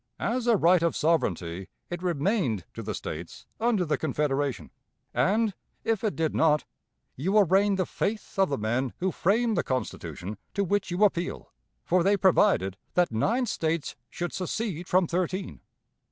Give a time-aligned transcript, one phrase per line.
[0.17, 4.71] As a right of sovereignty it remained to the States under the Confederation;
[5.13, 6.65] and, if it did not,
[7.15, 11.51] you arraign the faith of the men who framed the Constitution to which you appeal,
[11.85, 15.61] for they provided that nine States should secede from thirteen.